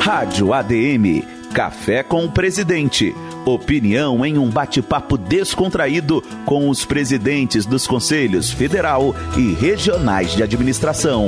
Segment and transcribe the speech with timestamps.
[0.00, 3.12] Rádio ADM Café com o Presidente.
[3.44, 11.26] Opinião em um bate-papo descontraído com os presidentes dos Conselhos Federal e Regionais de Administração.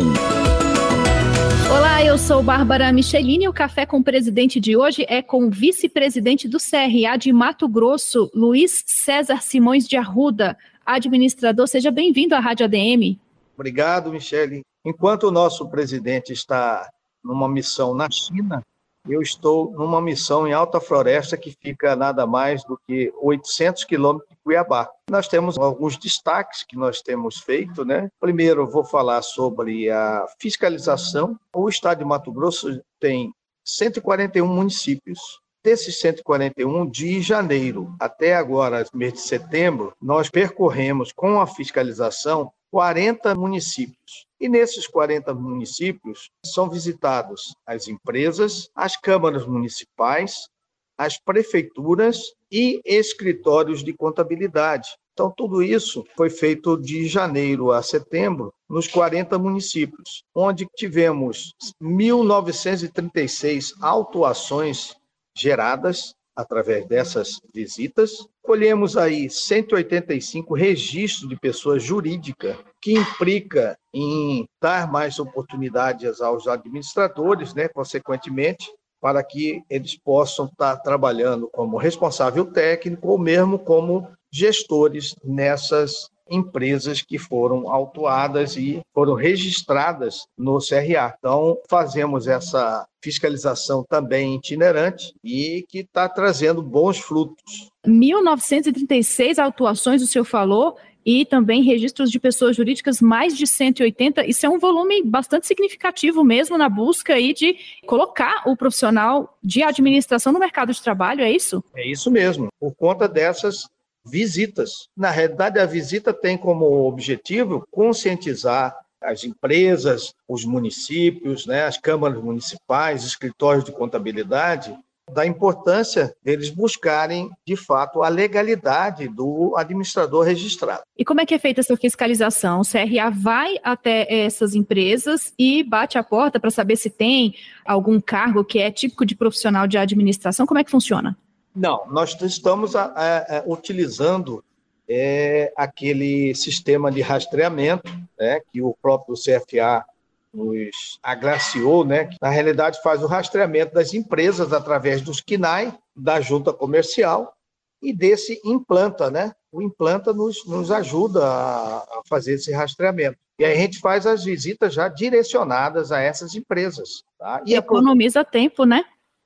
[1.68, 3.48] Olá, eu sou Bárbara Michelini.
[3.48, 7.69] O Café com o Presidente de hoje é com o vice-presidente do CRA de Mato
[7.69, 10.57] Grosso, Luiz César Simões de Arruda.
[10.87, 13.19] Administrador, seja bem-vindo à Rádio ADM.
[13.57, 14.61] Obrigado, Michele.
[14.85, 16.89] Enquanto o nosso presidente está
[17.23, 18.64] numa missão na China,
[19.08, 24.29] eu estou numa missão em Alta Floresta, que fica nada mais do que 800 quilômetros
[24.29, 24.90] de Cuiabá.
[25.11, 28.11] Nós temos alguns destaques que nós temos feito, né?
[28.21, 31.39] Primeiro, vou falar sobre a fiscalização.
[31.54, 33.33] O estado de Mato Grosso tem
[33.64, 35.19] 141 municípios.
[35.62, 43.34] Desses 141, de janeiro até agora, mês de setembro, nós percorremos com a fiscalização 40
[43.34, 44.27] municípios.
[44.41, 50.48] E nesses 40 municípios são visitados as empresas, as câmaras municipais,
[50.96, 54.90] as prefeituras e escritórios de contabilidade.
[55.12, 63.72] Então, tudo isso foi feito de janeiro a setembro nos 40 municípios, onde tivemos 1.936
[63.80, 64.94] autuações
[65.36, 68.27] geradas através dessas visitas.
[68.42, 77.55] Colhemos aí 185 registros de pessoa jurídica, que implica em dar mais oportunidades aos administradores,
[77.55, 78.66] né, consequentemente,
[79.00, 87.03] para que eles possam estar trabalhando como responsável técnico ou mesmo como gestores nessas empresas
[87.03, 91.14] que foram autuadas e foram registradas no CRA.
[91.19, 97.70] Então, fazemos essa fiscalização também itinerante e que está trazendo bons frutos.
[97.86, 104.27] 1.936 autuações, o senhor falou, e também registros de pessoas jurídicas mais de 180.
[104.27, 109.62] Isso é um volume bastante significativo mesmo na busca aí de colocar o profissional de
[109.62, 111.64] administração no mercado de trabalho, é isso?
[111.75, 112.48] É isso mesmo.
[112.58, 113.69] Por conta dessas
[114.11, 114.89] visitas.
[114.96, 122.23] Na realidade, a visita tem como objetivo conscientizar as empresas, os municípios, né, as câmaras
[122.23, 124.77] municipais, escritórios de contabilidade,
[125.12, 130.83] da importância deles buscarem, de fato, a legalidade do administrador registrado.
[130.97, 132.61] E como é que é feita essa fiscalização?
[132.61, 137.34] O CRA vai até essas empresas e bate a porta para saber se tem
[137.65, 140.47] algum cargo que é típico de profissional de administração?
[140.47, 141.17] Como é que funciona?
[141.55, 144.44] Não, nós estamos a, a, a, utilizando
[144.88, 149.84] é, aquele sistema de rastreamento né, que o próprio CFA
[150.33, 156.21] nos agraciou, né, que na realidade faz o rastreamento das empresas através dos KINAI, da
[156.21, 157.34] junta comercial,
[157.83, 159.33] e desse implanta, né?
[159.50, 163.16] O implanta nos, nos ajuda a, a fazer esse rastreamento.
[163.39, 167.03] E aí a gente faz as visitas já direcionadas a essas empresas.
[167.19, 167.43] Tá?
[167.47, 168.25] E economiza a...
[168.25, 168.84] tempo, né?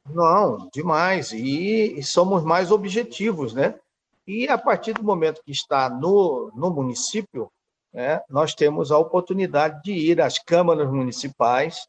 [0.09, 1.33] Não, demais.
[1.33, 3.79] E, e, somos mais objetivos, né?
[4.27, 7.51] E a partir do momento que está no, no município,
[7.93, 11.87] né, nós temos a oportunidade de ir às câmaras municipais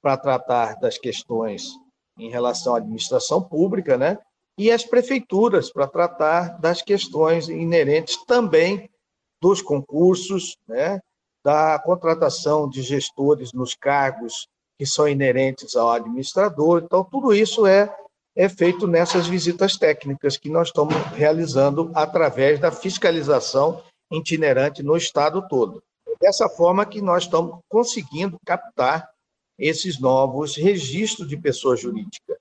[0.00, 1.70] para tratar das questões
[2.18, 4.18] em relação à administração pública, né?
[4.56, 8.90] E às prefeituras para tratar das questões inerentes também
[9.40, 11.00] dos concursos, né?
[11.44, 16.82] Da contratação de gestores nos cargos que são inerentes ao administrador.
[16.84, 17.92] Então, tudo isso é,
[18.36, 25.46] é feito nessas visitas técnicas que nós estamos realizando através da fiscalização itinerante no estado
[25.48, 25.82] todo.
[26.20, 29.08] Dessa forma que nós estamos conseguindo captar
[29.58, 32.38] esses novos registros de pessoa jurídica.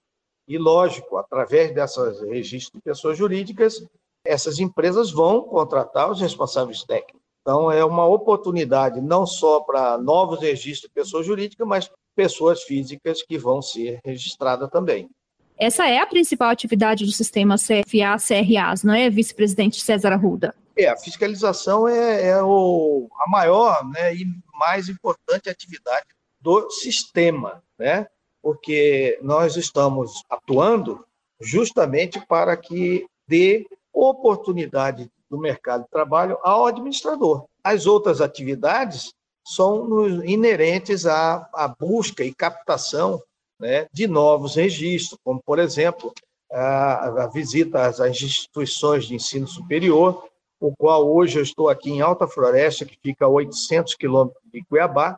[0.48, 3.84] E, lógico, através desses registros de pessoas jurídicas,
[4.26, 7.22] essas empresas vão contratar os responsáveis técnicos.
[7.42, 13.22] Então, é uma oportunidade não só para novos registros de pessoa jurídica, mas pessoas físicas
[13.22, 15.08] que vão ser registradas também.
[15.56, 20.54] Essa é a principal atividade do sistema CFA-CRAs, não é, vice-presidente César Arruda?
[20.76, 26.06] É, a fiscalização é, é o, a maior né, e mais importante atividade
[26.42, 28.08] do sistema, né?
[28.42, 31.06] porque nós estamos atuando
[31.40, 37.46] justamente para que dê oportunidade do mercado de trabalho ao administrador.
[37.64, 39.14] As outras atividades
[39.48, 43.22] são inerentes à, à busca e captação
[43.58, 46.14] né, de novos registros, como, por exemplo,
[46.52, 50.28] a, a visita às, instituições de ensino superior,
[50.60, 54.64] o qual hoje eu estou aqui em Alta Floresta, que fica a 800 quilômetros de
[54.66, 55.18] Cuiabá,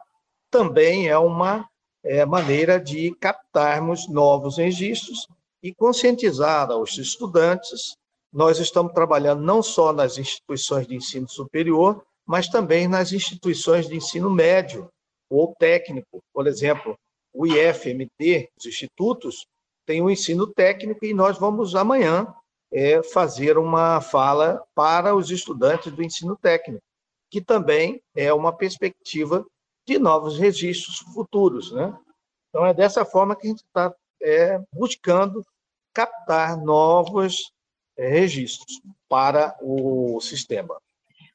[0.51, 1.67] também é uma
[2.03, 5.27] é, maneira de captarmos novos registros
[5.63, 7.95] e conscientizar aos estudantes.
[8.31, 13.95] Nós estamos trabalhando não só nas instituições de ensino superior, mas também nas instituições de
[13.95, 14.87] ensino médio
[15.31, 16.23] ou técnico.
[16.31, 16.95] Por exemplo,
[17.33, 19.47] o IFMT, os institutos,
[19.83, 22.31] tem o ensino técnico e nós vamos amanhã
[22.71, 26.83] é, fazer uma fala para os estudantes do ensino técnico,
[27.31, 29.43] que também é uma perspectiva
[29.87, 31.71] de novos registros futuros.
[31.71, 31.97] Né?
[32.49, 33.91] Então, é dessa forma que a gente está
[34.21, 35.43] é, buscando
[35.91, 37.51] captar novos
[37.97, 40.79] é, registros para o sistema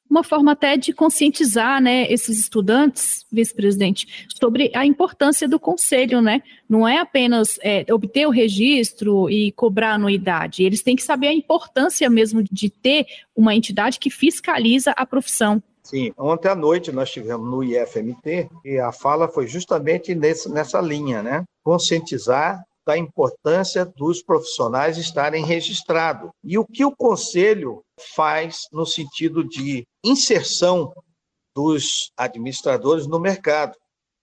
[0.09, 6.41] uma forma até de conscientizar né, esses estudantes, vice-presidente, sobre a importância do conselho, né?
[6.69, 11.33] Não é apenas é, obter o registro e cobrar anuidade, eles têm que saber a
[11.33, 13.05] importância mesmo de ter
[13.35, 15.61] uma entidade que fiscaliza a profissão.
[15.83, 20.81] Sim, ontem à noite nós tivemos no IFMT e a fala foi justamente nesse, nessa
[20.81, 21.43] linha, né?
[21.63, 26.29] Conscientizar da importância dos profissionais estarem registrados.
[26.43, 27.83] E o que o conselho
[28.15, 30.93] faz no sentido de inserção
[31.55, 33.75] dos administradores no mercado?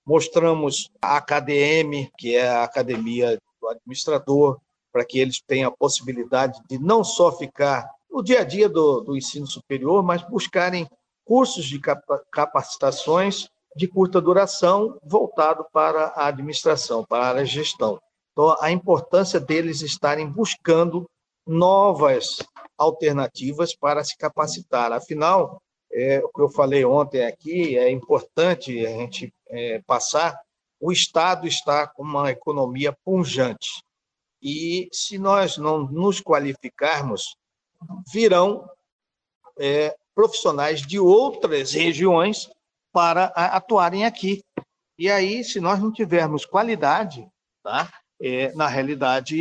[0.05, 4.59] Mostramos a ACADM, que é a academia do administrador,
[4.93, 9.01] para que eles tenham a possibilidade de não só ficar no dia a dia do,
[9.01, 10.87] do ensino superior, mas buscarem
[11.25, 11.81] cursos de
[12.31, 17.99] capacitações de curta duração voltado para a administração, para a gestão.
[18.33, 21.07] Então, a importância deles estarem buscando
[21.47, 22.37] novas
[22.79, 24.93] alternativas para se capacitar.
[24.93, 25.61] Afinal,
[25.93, 30.39] é, o que eu falei ontem aqui, é importante a gente é, passar,
[30.81, 33.83] o Estado está com uma economia punjante.
[34.41, 37.37] E se nós não nos qualificarmos,
[38.13, 38.69] virão
[39.59, 42.51] é, profissionais de outras regiões
[42.93, 44.43] para atuarem aqui.
[44.99, 47.27] E aí, se nós não tivermos qualidade,
[47.63, 47.89] tá?
[48.23, 49.37] é, na realidade,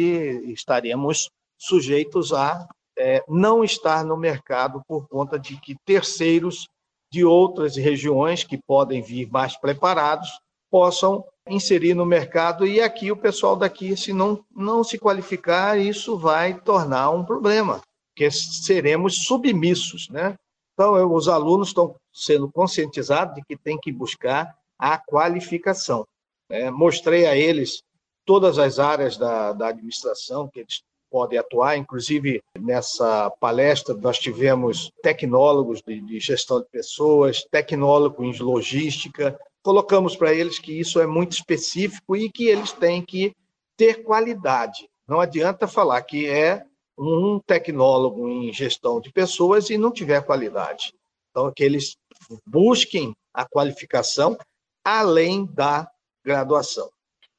[0.51, 1.29] estaremos
[1.61, 2.67] sujeitos a
[2.97, 6.67] é, não estar no mercado por conta de que terceiros
[7.11, 10.29] de outras regiões que podem vir mais preparados
[10.71, 16.17] possam inserir no mercado e aqui o pessoal daqui, se não, não se qualificar, isso
[16.17, 20.35] vai tornar um problema, porque seremos submissos, né?
[20.73, 26.07] Então, eu, os alunos estão sendo conscientizados de que tem que buscar a qualificação.
[26.49, 26.71] Né?
[26.71, 27.83] Mostrei a eles
[28.25, 30.81] todas as áreas da, da administração que eles
[31.11, 38.35] podem atuar, inclusive nessa palestra nós tivemos tecnólogos de, de gestão de pessoas, tecnólogo em
[38.39, 43.35] logística, colocamos para eles que isso é muito específico e que eles têm que
[43.77, 44.89] ter qualidade.
[45.07, 46.63] Não adianta falar que é
[46.97, 50.93] um tecnólogo em gestão de pessoas e não tiver qualidade.
[51.29, 51.95] Então, que eles
[52.45, 54.37] busquem a qualificação
[54.83, 55.89] além da
[56.23, 56.89] graduação.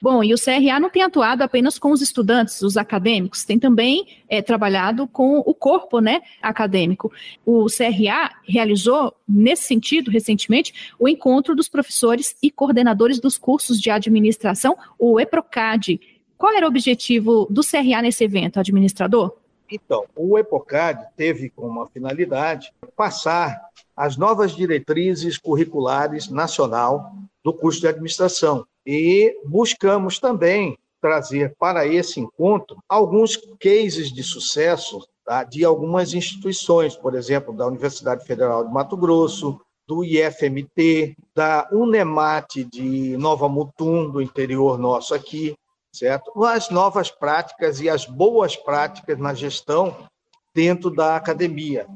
[0.03, 4.05] Bom, e o CRA não tem atuado apenas com os estudantes, os acadêmicos, tem também
[4.29, 7.13] é, trabalhado com o corpo né, acadêmico.
[7.47, 13.91] O CRA realizou, nesse sentido, recentemente, o encontro dos professores e coordenadores dos cursos de
[13.91, 16.01] administração, o EPROCAD.
[16.37, 19.37] Qual era o objetivo do CRA nesse evento, administrador?
[19.71, 23.59] Então, o EPOCAD teve como finalidade passar
[23.97, 27.15] as novas diretrizes curriculares nacional
[27.45, 35.05] do curso de administração, e buscamos também trazer para esse encontro alguns cases de sucesso
[35.25, 41.69] tá, de algumas instituições, por exemplo, da Universidade Federal de Mato Grosso, do IFMT, da
[41.73, 45.55] Unemat de Nova Mutum, do interior nosso aqui,
[45.93, 46.45] certo?
[46.45, 50.07] As novas práticas e as boas práticas na gestão
[50.55, 51.87] dentro da academia.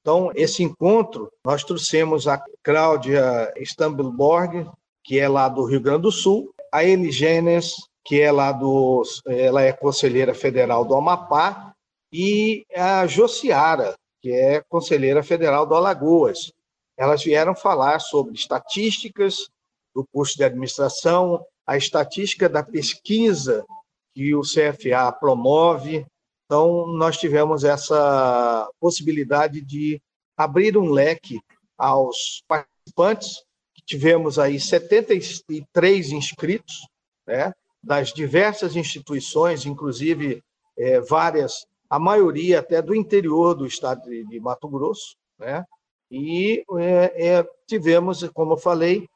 [0.00, 4.68] Então, esse encontro, nós trouxemos a Cláudia Stambelborg,
[5.06, 9.62] que é lá do Rio Grande do Sul, a Eligênes, que é lá do, ela
[9.62, 11.72] é conselheira federal do Amapá,
[12.12, 16.50] e a Josiara, que é conselheira federal do Alagoas.
[16.98, 19.48] Elas vieram falar sobre estatísticas
[19.94, 23.64] do curso de administração, a estatística da pesquisa
[24.12, 26.04] que o CFA promove.
[26.46, 30.00] Então, nós tivemos essa possibilidade de
[30.36, 31.40] abrir um leque
[31.78, 33.45] aos participantes
[33.86, 36.86] tivemos aí 73 inscritos,
[37.26, 37.52] né,
[37.82, 40.42] das diversas instituições, inclusive
[40.76, 45.64] é, várias, a maioria até do interior do estado de, de Mato Grosso, né,
[46.10, 49.08] e é, é, tivemos, como eu falei,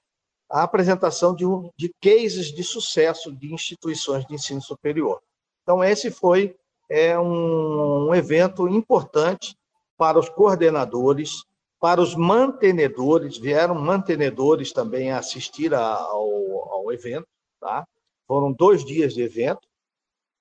[0.49, 5.21] a apresentação de, um, de cases de sucesso de instituições de ensino superior.
[5.63, 6.57] Então, esse foi
[6.89, 9.57] é, um, um evento importante
[9.97, 11.45] para os coordenadores,
[11.81, 17.27] para os mantenedores, vieram mantenedores também assistir ao, ao evento,
[17.59, 17.87] tá?
[18.27, 19.67] Foram dois dias de evento,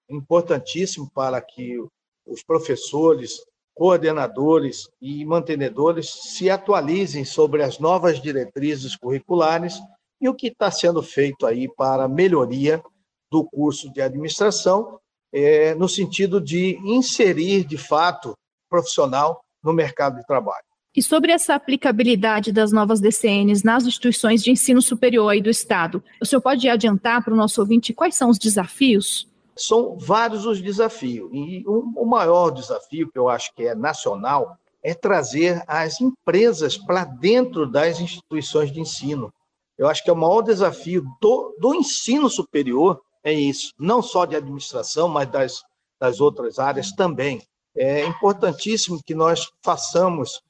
[0.10, 1.78] importantíssimo para que
[2.26, 3.40] os professores,
[3.74, 9.80] coordenadores e mantenedores se atualizem sobre as novas diretrizes curriculares
[10.20, 12.84] e o que está sendo feito aí para melhoria
[13.32, 15.00] do curso de administração,
[15.32, 18.36] é, no sentido de inserir, de fato,
[18.70, 20.69] profissional no mercado de trabalho.
[20.96, 26.04] E sobre essa aplicabilidade das novas DCNs nas instituições de ensino superior aí do Estado,
[26.22, 29.28] o senhor pode adiantar para o nosso ouvinte quais são os desafios?
[29.56, 31.30] São vários os desafios.
[31.34, 37.04] E o maior desafio, que eu acho que é nacional, é trazer as empresas para
[37.04, 39.32] dentro das instituições de ensino.
[39.78, 44.26] Eu acho que é o maior desafio do, do ensino superior é isso, não só
[44.26, 45.62] de administração, mas das,
[46.00, 47.42] das outras áreas também.
[47.76, 50.42] É importantíssimo que nós façamos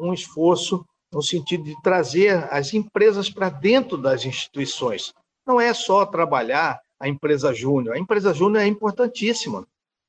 [0.00, 5.12] um esforço no sentido de trazer as empresas para dentro das instituições.
[5.46, 7.94] Não é só trabalhar a empresa júnior.
[7.94, 9.66] A empresa júnior é importantíssima,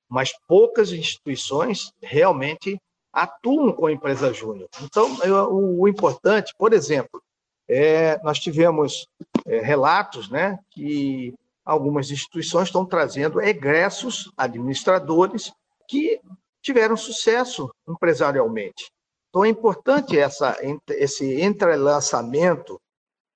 [0.07, 2.79] mas poucas instituições realmente
[3.12, 4.69] atuam com a empresa júnior.
[4.81, 5.17] Então,
[5.51, 7.22] o, o, importante, por exemplo,
[7.67, 9.07] é, nós tivemos
[9.45, 11.33] é, relatos né, que
[11.65, 15.51] algumas instituições estão trazendo egressos administradores
[15.88, 16.19] que
[16.62, 18.91] tiveram sucesso empresarialmente.
[19.34, 20.56] Então, é importante essa,
[20.90, 22.80] esse entrelaçamento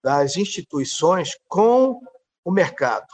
[0.03, 1.99] das instituições com
[2.45, 3.07] o mercado,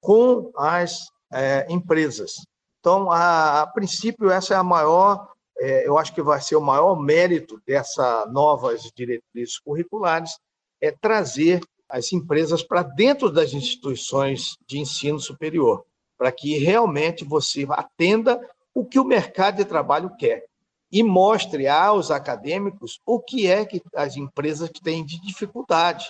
[0.00, 2.32] com as é, empresas.
[2.80, 6.60] Então, a, a, princípio, essa é a maior, é, eu acho que vai ser o
[6.60, 10.36] maior mérito dessas novas diretrizes curriculares,
[10.80, 15.86] é trazer as empresas para dentro das instituições de ensino superior,
[16.18, 18.40] para que realmente você atenda
[18.74, 20.44] o que o mercado de trabalho quer
[20.94, 26.06] e mostre aos acadêmicos o que é que as empresas têm de dificuldade.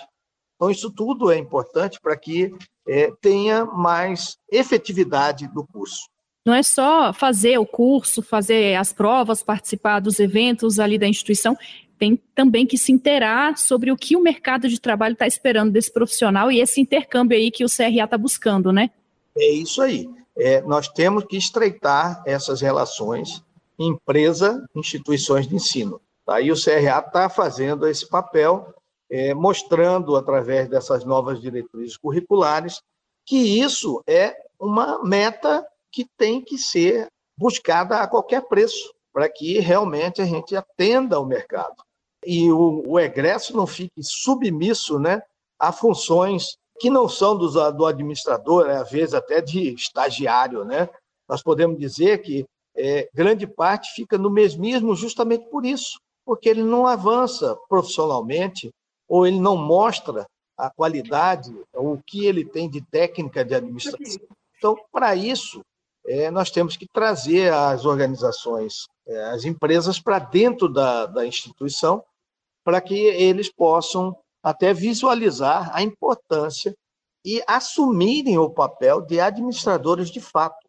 [0.55, 2.53] Então, isso tudo é importante para que
[2.87, 6.07] é, tenha mais efetividade do curso.
[6.45, 11.57] Não é só fazer o curso, fazer as provas, participar dos eventos ali da instituição,
[11.97, 15.91] tem também que se interar sobre o que o mercado de trabalho está esperando desse
[15.91, 18.91] profissional e esse intercâmbio aí que o CRA está buscando, né?
[19.35, 20.07] É isso aí.
[20.37, 23.43] É, nós temos que estreitar essas relações
[23.77, 26.01] empresa, instituições de ensino.
[26.25, 26.41] Tá?
[26.41, 28.73] E o CRA está fazendo esse papel,
[29.09, 32.81] é, mostrando através dessas novas diretrizes curriculares
[33.25, 39.59] que isso é uma meta que tem que ser buscada a qualquer preço, para que
[39.59, 41.75] realmente a gente atenda ao mercado.
[42.25, 45.21] E o, o egresso não fique submisso né,
[45.59, 50.65] a funções que não são do, do administrador, às vezes até de estagiário.
[50.65, 50.89] Né?
[51.27, 56.63] Nós podemos dizer que é, grande parte fica no mesmismo justamente por isso, porque ele
[56.63, 58.69] não avança profissionalmente
[59.07, 60.25] ou ele não mostra
[60.57, 64.27] a qualidade, o que ele tem de técnica de administração.
[64.57, 65.61] Então, para isso,
[66.07, 72.03] é, nós temos que trazer as organizações, é, as empresas para dentro da, da instituição,
[72.63, 76.73] para que eles possam até visualizar a importância
[77.23, 80.64] e assumirem o papel de administradores de fato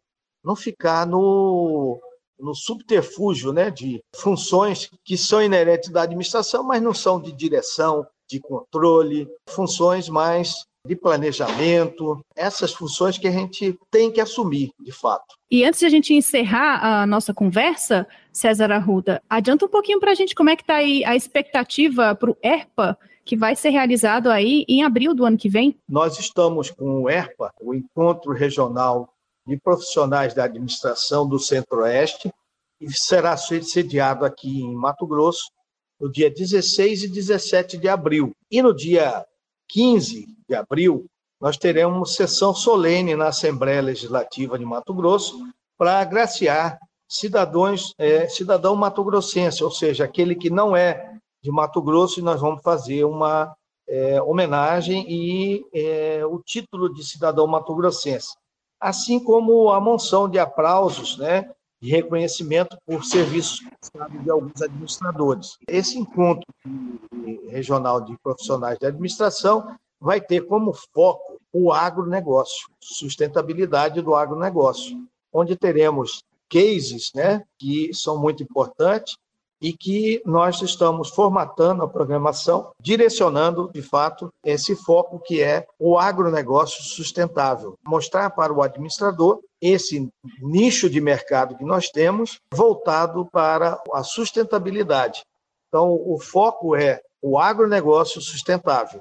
[0.47, 1.99] não ficar no,
[2.39, 8.07] no subterfúgio né, de funções que são inerentes da administração, mas não são de direção,
[8.29, 14.93] de controle, funções mais de planejamento, essas funções que a gente tem que assumir, de
[14.93, 15.35] fato.
[15.51, 20.11] E antes de a gente encerrar a nossa conversa, César Arruda, adianta um pouquinho para
[20.11, 23.71] a gente como é que está aí a expectativa para o ERPA, que vai ser
[23.71, 25.77] realizado aí em abril do ano que vem?
[25.89, 29.09] Nós estamos com o ERPA, o Encontro Regional
[29.47, 32.29] de profissionais da administração do Centro-Oeste
[32.81, 35.49] e será sediado aqui em Mato Grosso
[35.99, 38.35] no dia 16 e 17 de abril.
[38.51, 39.25] E no dia
[39.69, 41.05] 15 de abril,
[41.39, 45.39] nós teremos sessão solene na Assembleia Legislativa de Mato Grosso
[45.77, 46.77] para agraciar
[47.07, 52.41] cidadãos, é, cidadão mato-grossense, ou seja, aquele que não é de Mato Grosso, e nós
[52.41, 53.55] vamos fazer uma
[53.87, 58.35] é, homenagem e é, o título de cidadão mato-grossense
[58.79, 63.61] assim como a monção de aplausos, né, de reconhecimento por serviços
[64.23, 65.57] de alguns administradores.
[65.67, 66.45] Esse encontro
[67.49, 74.97] regional de profissionais de administração vai ter como foco o agronegócio, sustentabilidade do agronegócio,
[75.31, 79.17] onde teremos cases né, que são muito importantes
[79.61, 85.97] e que nós estamos formatando a programação, direcionando, de fato, esse foco que é o
[85.97, 87.75] agronegócio sustentável.
[87.85, 90.07] Mostrar para o administrador esse
[90.39, 95.23] nicho de mercado que nós temos voltado para a sustentabilidade.
[95.67, 98.99] Então, o foco é o agronegócio sustentável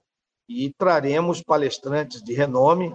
[0.49, 2.95] e traremos palestrantes de renome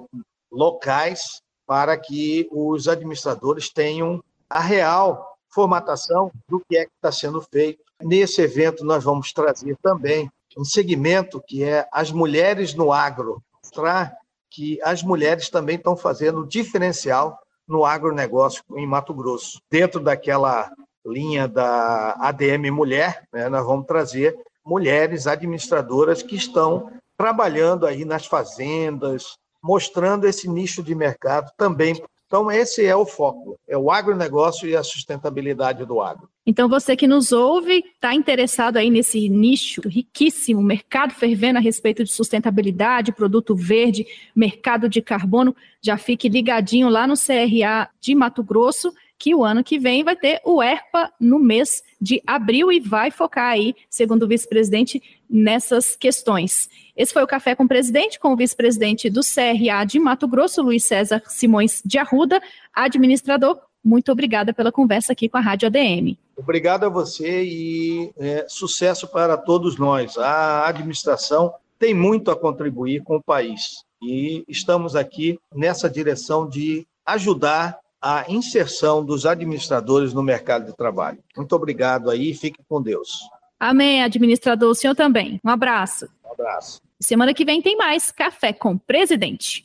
[0.51, 7.41] locais para que os administradores tenham a real formatação do que é que está sendo
[7.41, 7.83] feito.
[8.01, 14.13] Nesse evento, nós vamos trazer também um segmento que é as mulheres no agro, mostrar
[14.49, 19.61] que as mulheres também estão fazendo diferencial no agronegócio em Mato Grosso.
[19.69, 20.69] Dentro daquela
[21.05, 28.25] linha da ADM Mulher, né, nós vamos trazer mulheres administradoras que estão trabalhando aí nas
[28.25, 32.01] fazendas, mostrando esse nicho de mercado também.
[32.31, 36.29] Então, esse é o foco, é o agronegócio e a sustentabilidade do agro.
[36.45, 42.05] Então, você que nos ouve, está interessado aí nesse nicho riquíssimo, mercado fervendo a respeito
[42.05, 48.41] de sustentabilidade, produto verde, mercado de carbono, já fique ligadinho lá no CRA de Mato
[48.41, 52.79] Grosso que o ano que vem vai ter o ERPA no mês de abril e
[52.79, 54.99] vai focar aí, segundo o vice-presidente,
[55.29, 56.67] nessas questões.
[56.97, 60.63] Esse foi o Café com o Presidente, com o vice-presidente do CRA de Mato Grosso,
[60.63, 62.41] Luiz César Simões de Arruda,
[62.73, 63.59] administrador.
[63.83, 66.17] Muito obrigada pela conversa aqui com a Rádio ADM.
[66.35, 70.17] Obrigado a você e é, sucesso para todos nós.
[70.17, 76.87] A administração tem muito a contribuir com o país e estamos aqui nessa direção de
[77.05, 81.19] ajudar a inserção dos administradores no mercado de trabalho.
[81.37, 83.19] Muito obrigado aí, fique com Deus.
[83.59, 84.71] Amém, administrador.
[84.71, 85.39] O senhor também.
[85.43, 86.09] Um abraço.
[86.25, 86.81] Um abraço.
[86.99, 89.63] Semana que vem tem mais Café com o Presidente.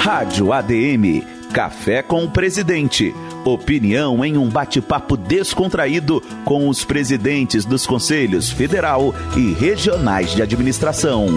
[0.00, 1.22] Rádio ADM
[1.54, 3.14] Café com o Presidente.
[3.44, 11.28] Opinião em um bate-papo descontraído com os presidentes dos Conselhos Federal e Regionais de Administração.